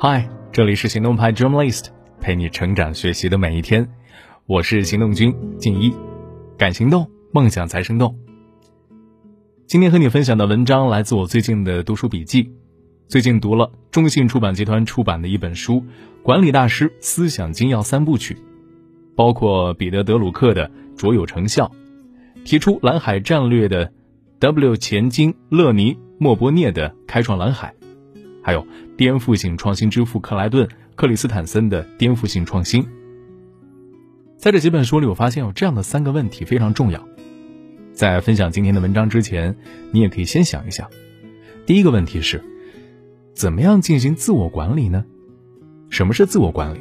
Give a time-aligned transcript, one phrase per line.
[0.00, 1.86] 嗨，这里是行动派 Dream List，
[2.20, 3.88] 陪你成长学习的每一天。
[4.46, 5.92] 我是行动君静一，
[6.56, 8.16] 敢行动，梦想才生动。
[9.66, 12.52] 今天和你分享的文章来自我最近的读书笔记。
[13.08, 15.74] 最近读了中信出版集团出版的一本书
[16.22, 18.34] 《管理大师思想精要三部曲》，
[19.16, 21.72] 包括彼得·德鲁克的卓有成效，
[22.44, 23.92] 提出蓝海战略的
[24.38, 27.74] W 钱金勒尼莫波涅的开创蓝海。
[28.48, 30.66] 还有颠覆性创新之父克莱顿·
[30.96, 32.82] 克里斯坦森的颠覆性创新。
[34.38, 37.06] 在这几本书里，我发现有这样的三个问题非常重要。
[37.92, 39.54] 在分享今天的文章之前，
[39.90, 40.88] 你也可以先想一想：
[41.66, 42.42] 第一个问题是，
[43.34, 45.04] 怎么样进行自我管理呢？
[45.90, 46.80] 什么是自我管理？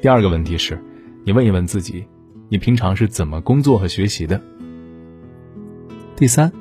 [0.00, 0.80] 第二个问题是，
[1.24, 2.06] 你问一问自己，
[2.48, 4.40] 你平常是怎么工作和学习的？
[6.14, 6.52] 第三，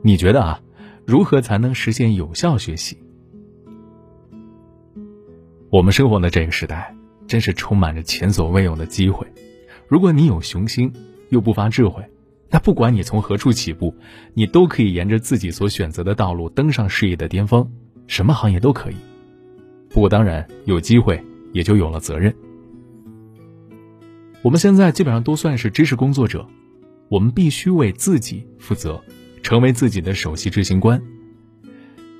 [0.00, 0.62] 你觉得啊？
[1.10, 2.96] 如何才能实现有效学习？
[5.68, 6.94] 我们生活的这个时代，
[7.26, 9.26] 真是充满着前所未有的机会。
[9.88, 10.92] 如果你有雄心，
[11.30, 12.00] 又不乏智慧，
[12.48, 13.92] 那不管你从何处起步，
[14.34, 17.68] 你都可以沿着自己所选择的道路登上事业的巅峰，
[18.06, 18.96] 什么行业都可以。
[19.88, 21.20] 不过，当然有机会，
[21.52, 22.32] 也就有了责任。
[24.42, 26.46] 我们现在基本上都算是知识工作者，
[27.08, 29.02] 我们必须为自己负责。
[29.42, 31.02] 成为自己的首席执行官。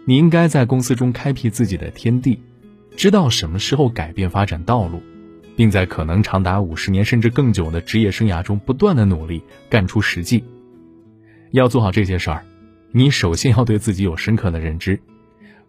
[0.07, 2.41] 你应该在公司中开辟自己的天地，
[2.97, 5.03] 知道什么时候改变发展道路，
[5.57, 10.43] 并在可能长达五十年甚至更久的职业生涯中不断的努力，干出实际。
[11.53, 12.45] 要做好这些事儿，
[12.93, 15.01] 你首先要对自己有深刻的认知，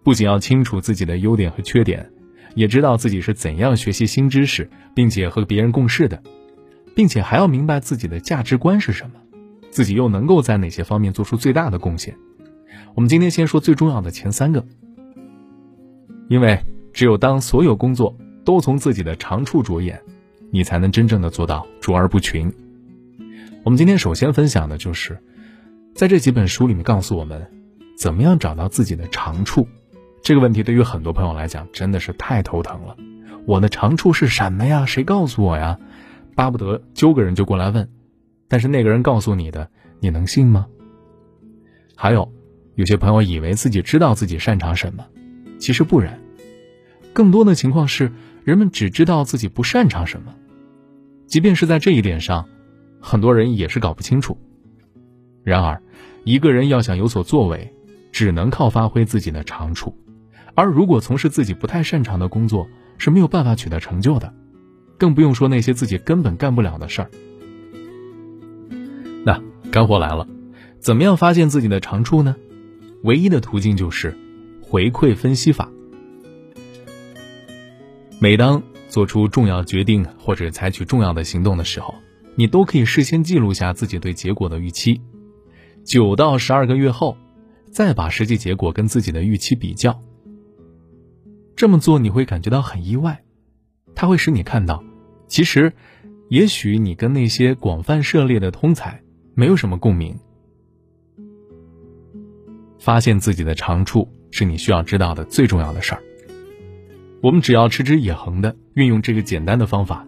[0.01, 2.09] 不仅要清楚自己的优点和缺点，
[2.55, 6.23] 也知道自己是怎样学习新知识，并且和别人共事的，
[6.95, 9.15] 并且还要明白自己的价值观是什么。
[9.71, 12.15] 自己又能够在哪些方面做出最大的贡献？
[12.93, 14.65] 我们今天先说最重要的前三个，
[16.27, 16.63] 因为
[16.93, 20.01] 只有当所有工作都从自己的长处着眼，
[20.51, 22.53] 你才能真正的做到卓而不群。
[23.63, 25.17] 我们今天首先分享的就是，
[25.95, 27.49] 在这几本书里面告诉我们，
[27.97, 29.67] 怎么样找到自己的长处。
[30.21, 32.97] 这个问题对于很多朋友来讲真的是太头疼了。
[33.45, 34.85] 我的长处是什么呀？
[34.85, 35.79] 谁告诉我呀？
[36.35, 37.89] 巴不得揪个人就过来问。
[38.51, 39.69] 但是那个人告诉你的，
[40.01, 40.67] 你能信吗？
[41.95, 42.29] 还有，
[42.75, 45.05] 有些朋友以为自己知道自己擅长什么，
[45.57, 46.19] 其实不然。
[47.13, 48.11] 更多的情况是，
[48.43, 50.35] 人们只知道自己不擅长什么，
[51.27, 52.45] 即便是在这一点上，
[52.99, 54.37] 很多人也是搞不清楚。
[55.45, 55.81] 然而，
[56.25, 57.73] 一个人要想有所作为，
[58.11, 59.95] 只能靠发挥自己的长处，
[60.55, 64.33] 而如果从事自己不太擅长的工作，是没有办法取得成就的，
[64.97, 67.09] 更不用说那些自己根本干不了的事儿。
[69.71, 70.27] 干货来了，
[70.79, 72.35] 怎么样发现自己的长处呢？
[73.03, 74.17] 唯一的途径就是
[74.61, 75.71] 回馈分析法。
[78.19, 81.95] 每当做出重要决定或者采取重要的行动的时候，
[82.35, 84.99] 你都可以事先记录下自己对结果的预期，
[85.85, 87.15] 九到十二个月后，
[87.71, 90.03] 再把实际结果跟自己的预期比较。
[91.55, 93.23] 这么做你会感觉到很意外，
[93.95, 94.83] 它会使你看到，
[95.27, 95.71] 其实，
[96.27, 99.00] 也许你跟那些广泛涉猎的通才。
[99.33, 100.17] 没有什么共鸣。
[102.79, 106.01] 发现自己的长处是你需要知道的最重要的事儿。
[107.21, 110.07] 我们只要持之以恒的运用这个简单的方法，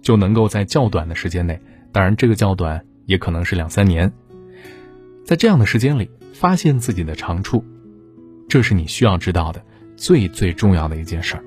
[0.00, 1.60] 就能够在较短的时间内，
[1.92, 4.10] 当然这个较短也可能是两三年，
[5.24, 7.62] 在这样的时间里发现自己的长处，
[8.48, 9.62] 这是你需要知道的
[9.96, 11.44] 最最重要的一件事儿。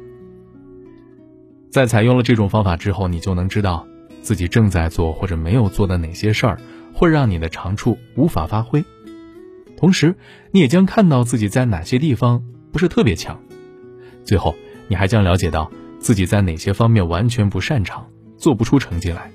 [1.72, 3.88] 在采用了这种方法之后，你就能知道
[4.22, 6.60] 自己正在做或者没有做的哪些事儿。
[7.00, 8.84] 会让你的长处无法发挥，
[9.78, 10.18] 同时
[10.52, 12.44] 你也将看到自己在哪些地方
[12.74, 13.42] 不是特别强，
[14.26, 14.54] 最后
[14.90, 18.06] 你还将了解到自己在哪些方面完全不擅长，
[18.36, 19.32] 做不出成绩来。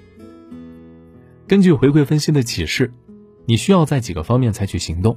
[1.48, 2.92] 根据回馈分析的启示，
[3.46, 5.16] 你需要在几个方面采取行动。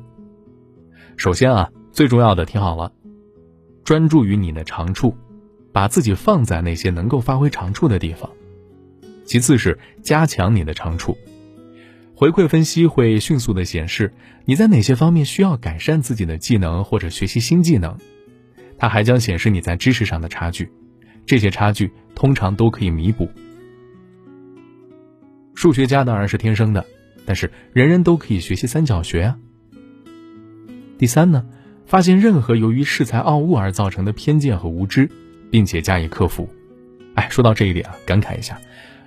[1.17, 2.93] 首先啊，最重要的听好了，
[3.83, 5.13] 专注于你的长处，
[5.73, 8.31] 把自己放在那些能够发挥长处的地方。
[9.25, 11.17] 其次是加强你的长处。
[12.19, 14.11] 回馈分析会迅速的显示
[14.45, 17.95] 你在哪些方面需要改善自己的技能或者学习新技能，
[18.79, 20.67] 它还将显示你在知识上的差距，
[21.27, 23.29] 这些差距通常都可以弥补。
[25.53, 26.83] 数学家当然是天生的，
[27.23, 29.37] 但是人人都可以学习三角学啊。
[30.97, 31.45] 第三呢，
[31.85, 35.07] 发现任何由于恃才傲物而造成的偏见和无知，
[35.51, 36.49] 并且加以克服。
[37.13, 38.59] 哎，说到这一点啊，感慨一下，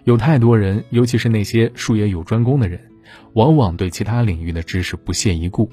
[0.05, 2.81] 有太多人，尤其是那些术业有专攻的人。
[3.35, 5.71] 往往对其他领域的知识不屑一顾，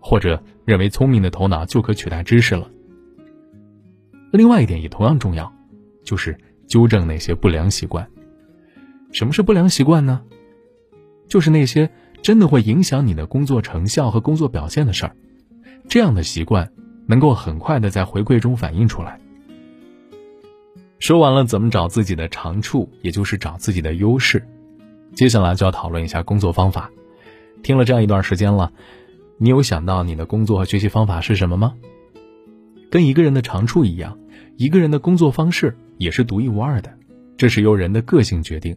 [0.00, 2.70] 或者认为聪明的头脑就可取代知识了，
[4.32, 5.52] 另外一点也同样重要，
[6.04, 8.08] 就是纠正那些不良习惯。
[9.12, 10.22] 什么是不良习惯呢？
[11.28, 11.90] 就是那些
[12.22, 15.16] 真的会影响你的工作成效和工作表现的事儿。
[15.88, 16.70] 这样的习惯
[17.06, 19.18] 能够很快的在回馈中反映出来。
[20.98, 24.46] 说完了怎么找自己的长处，也就是找自己的优势，
[25.14, 26.90] 接下来就要讨论一下工作方法。
[27.62, 28.72] 听了这样一段时间了，
[29.36, 31.74] 你有想到你的工作和学习方法是什么吗？
[32.90, 34.18] 跟一个人的长处一样，
[34.56, 36.96] 一个人的工作方式也是独一无二的，
[37.36, 38.76] 这是由人的个性决定。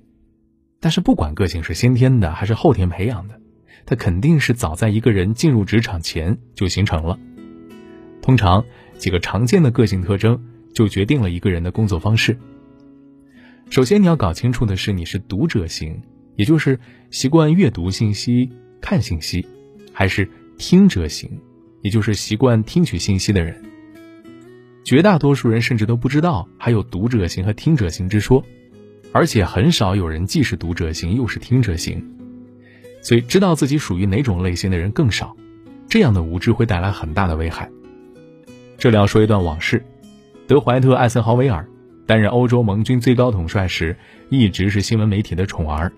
[0.80, 3.40] 但是不管个性是先天的还是后天培养的，
[3.86, 7.20] 它肯定是早在一个人进入职场前就形成了。
[8.22, 8.66] 通常
[8.98, 10.44] 几个常见的个性特征
[10.74, 12.38] 就决定了一个人的工作方式。
[13.70, 16.02] 首先你要搞清楚的是，你是读者型，
[16.36, 16.80] 也就是
[17.10, 18.50] 习惯阅读信息、
[18.80, 19.46] 看信息，
[19.92, 21.30] 还是听者型，
[21.82, 23.62] 也就是习惯听取信息的人。
[24.84, 28.44] 绝大多数人甚至都不知道还有读者型和听者型之说，
[29.12, 32.04] 而且很少有人既是读者型又是听者型，
[33.02, 35.36] 所以知道自己属于哪种类型的人更少。
[35.88, 37.70] 这样的无知会带来很大的危害。
[38.78, 39.84] 这里要说一段往事：
[40.48, 41.68] 德怀特·艾森豪威尔
[42.08, 43.96] 担任欧洲盟军最高统帅时，
[44.30, 45.92] 一直是新闻媒体的宠儿。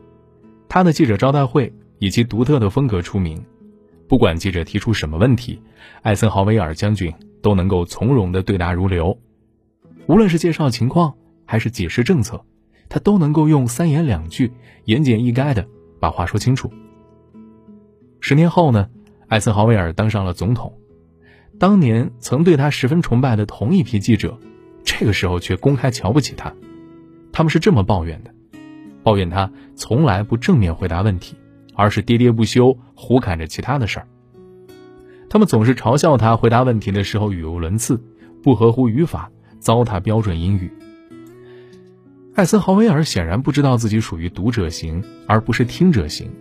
[0.73, 3.39] 他的记者招待会以其独特的风格出名，
[4.07, 5.61] 不管记者提出什么问题，
[6.01, 7.13] 艾森豪威尔将军。
[7.43, 9.15] 都能够从容的对答如流，
[10.07, 11.13] 无论是介绍情况
[11.45, 12.43] 还是解释政策，
[12.87, 14.51] 他都能够用三言两句、
[14.85, 15.67] 言简意赅的
[15.99, 16.71] 把话说清楚。
[18.21, 18.89] 十年后呢，
[19.27, 20.73] 艾森豪威尔当上了总统，
[21.59, 24.39] 当年曾对他十分崇拜的同一批记者，
[24.85, 26.51] 这个时候却公开瞧不起他。
[27.33, 28.33] 他们是这么抱怨的：
[29.03, 31.35] 抱怨他从来不正面回答问题，
[31.75, 34.07] 而是喋喋不休、胡侃着其他的事儿。
[35.29, 38.01] 他们总是嘲笑他回答问题的时候语无伦次，
[38.41, 40.71] 不合乎语法，糟蹋标准英语。
[42.35, 46.31] 艾森豪威尔显然不知道自己属于读者型而不是听者型。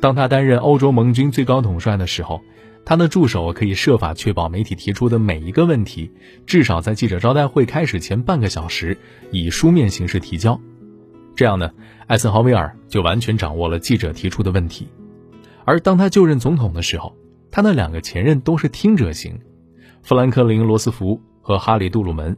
[0.00, 2.40] 当他担任欧洲盟军最高统帅的时候，
[2.84, 6.10] 他的助手可以设法确保媒体提出的每一个问题，
[6.46, 8.96] 至少在记者招待会开始前半个小时
[9.30, 10.60] 以书面形式提交。
[11.38, 11.70] 这样呢，
[12.08, 14.88] 艾森豪威尔就完全掌握了记者提出的问题。
[15.64, 17.14] 而当他就任总统的时候，
[17.52, 19.38] 他的两个前任都是听者型，
[20.02, 22.36] 富兰克林·罗斯福和哈里·杜鲁门，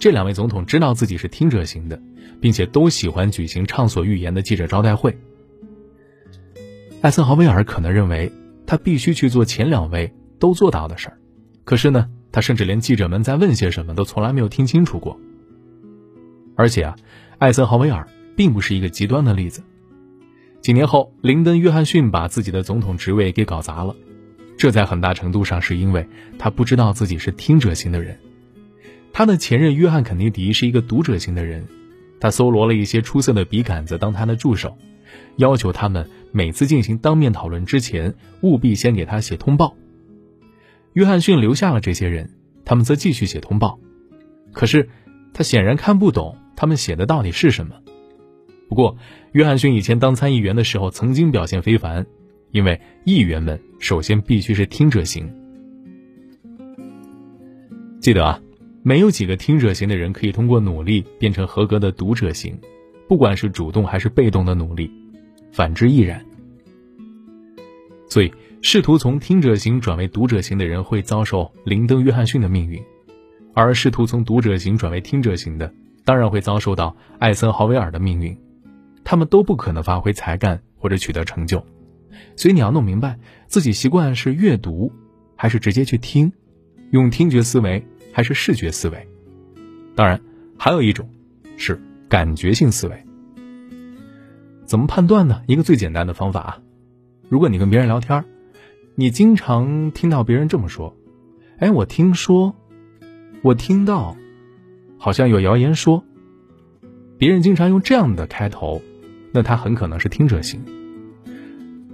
[0.00, 2.02] 这两位总统知道自己是听者型的，
[2.40, 5.16] 并且都喜欢举行畅所欲言的记者招待会。
[7.02, 8.32] 艾森豪威尔可能认为
[8.66, 11.18] 他必须去做前两位都做到的事儿，
[11.62, 15.20] 可是呢，他甚至连记者们在问些什么都从来没有听清楚过。
[16.56, 16.96] 而且啊，
[17.38, 19.62] 艾森豪威尔并不是一个极端的例子。
[20.60, 23.94] 几年后，林登·约翰逊把自己的总统职位给搞砸了。
[24.56, 26.06] 这在很大程度上是因为
[26.38, 28.18] 他不知道自己是听者型的人。
[29.12, 31.66] 他的前任约翰肯尼迪是一个读者型的人，
[32.18, 34.76] 他搜罗了一些出色的笔杆子当他的助手，
[35.36, 39.76] 要求他们每次进行当面讨论之前务必先给他写通报。
[40.94, 42.30] 约翰逊留下了这些人，
[42.64, 43.78] 他们则继续写通报。
[44.52, 44.88] 可是
[45.32, 47.74] 他显然看不懂他们写的到底是什么。
[48.68, 48.96] 不过，
[49.32, 52.06] 约翰逊以前当参议员的时候曾经表现非凡。
[52.50, 55.28] 因为议员们首先必须是听者型。
[58.00, 58.40] 记得啊，
[58.84, 62.56] 没有几个听者型的人可以通过努力变成合格的读者型，
[63.08, 64.88] 不管是主动还是被动的努力，
[65.50, 66.24] 反之亦然。
[68.08, 72.80] 所以，试图从听者型转为读者型的人会遭受林登·约翰逊的命运，
[73.52, 75.74] 而试图从读者型转为听者型的，
[76.04, 78.38] 当然会遭受到艾森豪威尔的命运。
[79.04, 81.64] 他们都不可能发挥才干或者取得成就。
[82.36, 84.92] 所以你要弄明白自己习惯是阅读，
[85.36, 86.32] 还是直接去听，
[86.90, 89.08] 用听觉思维还是视觉思维。
[89.94, 90.20] 当然，
[90.58, 91.08] 还有一种
[91.56, 93.04] 是感觉性思维。
[94.64, 95.42] 怎么判断呢？
[95.46, 96.58] 一个最简单的方法啊，
[97.28, 98.24] 如果你跟别人聊天，
[98.94, 100.96] 你经常听到别人这么说
[101.58, 102.54] ：“哎，我听说，
[103.42, 104.16] 我听到，
[104.98, 106.02] 好像有谣言说。”
[107.18, 108.82] 别人经常用这样的开头，
[109.34, 110.64] 那他很可能是听者型。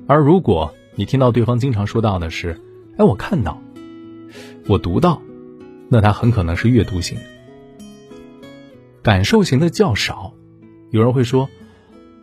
[0.06, 2.60] 而如果你听到对方经常说到的是
[2.98, 3.62] “哎，我看到，
[4.68, 5.22] 我读到”，
[5.88, 7.16] 那他很可能是阅读型。
[9.00, 10.34] 感受型的较少。
[10.90, 11.48] 有人会说：“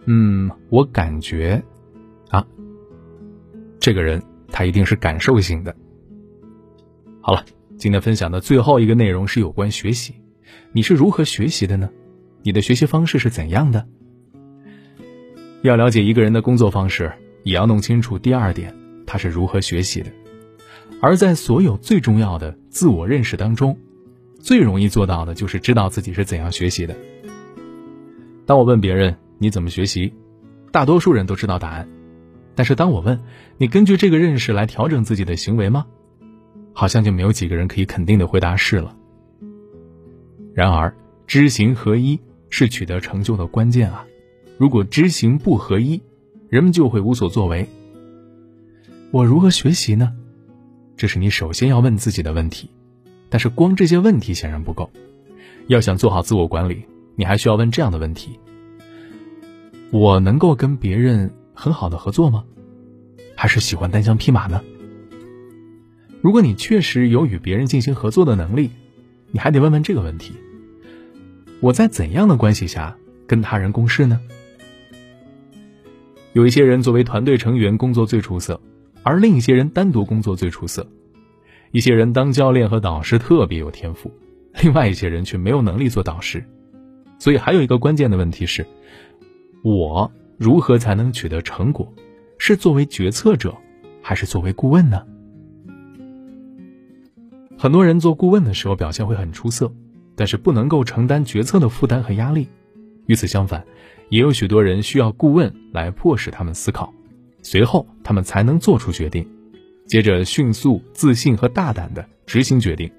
[0.05, 1.63] 嗯，我感觉
[2.29, 2.45] 啊，
[3.79, 4.21] 这个人
[4.51, 5.75] 他一定是感受型的。”
[7.21, 7.43] 好了，
[7.75, 10.13] 今天分享的最后一个内容是有关学习。
[10.73, 11.89] 你是如何学习的呢？
[12.43, 13.87] 你的学习方式是怎样的？
[15.67, 17.11] 要了解一个人的工作方式。
[17.43, 20.11] 也要弄清楚第二点，他是如何学习的。
[21.01, 23.77] 而在所有最重要的自我认识当中，
[24.37, 26.93] 最容易做到的就是知道自己是怎样学习的。
[28.45, 30.13] 当我问别人你怎么学习，
[30.73, 31.87] 大多数人都知道答案，
[32.53, 33.17] 但是当我问
[33.57, 35.85] 你根据这个认识来调整自己的行为吗？
[36.73, 38.93] 好像就没有几个人可以肯定的回答是了。
[40.53, 40.93] 然而，
[41.27, 42.19] 知行合一
[42.49, 44.05] 是取得成就的关键啊！
[44.57, 46.01] 如果知行不合一，
[46.49, 47.67] 人们就会无所作为。
[49.11, 50.13] 我如何学习呢？
[50.95, 52.69] 这是你首先要问自己的问题。
[53.29, 54.89] 但是光这些问题显然不够，
[55.67, 56.85] 要想做好自我管理，
[57.17, 58.39] 你还需要问这样的问题：
[59.91, 62.45] 我能够跟别人很好的合作吗？
[63.35, 64.61] 还是喜欢单枪匹马呢？
[66.21, 68.71] 如果你确实有与别人进行合作的能力，
[69.31, 70.33] 你还得问问这个问题：
[71.59, 72.97] 我在怎样的关系下
[73.27, 74.21] 跟他人共事呢？
[76.37, 78.61] 有一些人作为团队成员工作最出色，
[79.01, 80.87] 而另一些人单独工作最出色。
[81.71, 84.11] 一些人当教练和导师特别有天赋，
[84.61, 86.45] 另外一些人却没有能力做导师。
[87.17, 88.63] 所以还有一个关键的问题是：
[89.63, 91.91] 我如何才能取得成果？
[92.37, 93.57] 是作为决策者，
[94.03, 95.03] 还是作为顾问呢？
[97.57, 99.73] 很多人做顾问的时候表现会很出色，
[100.15, 102.47] 但是不能够承担决策的负担和压力。
[103.07, 103.65] 与此相反，
[104.09, 106.93] 也有许多人需要顾问来迫使他们思考，
[107.41, 109.27] 随后他们才能做出决定。
[109.85, 112.91] 接着，迅速、自信和大胆的执行决定，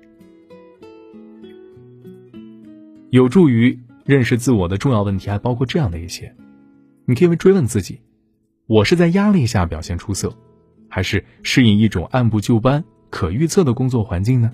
[3.11, 6.35] 有助于认识自我的重要问题还包括这样的一些：
[7.05, 8.01] 你可以追问自己，
[8.67, 10.35] 我是在压力下表现出色，
[10.89, 14.51] 还是适应一种按部就班、可预测的工作环境呢？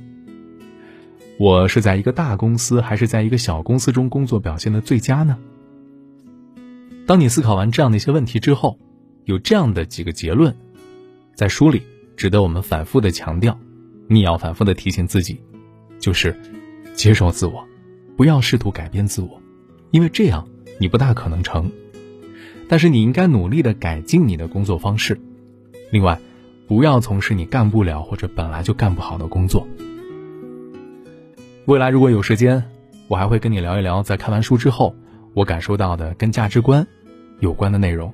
[1.38, 5.37] 我是在一个大公司，还是在一个小公司中工作表现的最佳呢？
[7.07, 8.79] 当你思考完这样的一些问题之后，
[9.25, 10.55] 有这样的几个结论，
[11.35, 11.83] 在书里。
[12.17, 13.59] 值得我们反复的强调，
[14.07, 15.41] 你也要反复的提醒自己，
[15.99, 16.41] 就是
[16.95, 17.67] 接受自我，
[18.17, 19.43] 不要试图改变自我，
[19.91, 20.47] 因为这样
[20.79, 21.73] 你不大可能成。
[22.69, 25.21] 但是你应该努力的改进你的工作方式。
[25.91, 26.21] 另外，
[26.69, 29.67] 不要从事你干不了或者本来就干不好的工作。
[31.66, 32.62] 未来如果有时间，
[33.09, 34.94] 我还会跟你聊一聊，在看完书之后，
[35.33, 36.87] 我感受到的跟价值观
[37.40, 38.12] 有关的内容。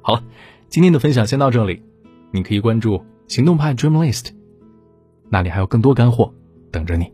[0.00, 0.22] 好了，
[0.68, 1.82] 今天的分享先到这里。
[2.30, 4.28] 你可以关注行动派 Dream List，
[5.28, 6.32] 那里还有更多干货
[6.70, 7.12] 等着你。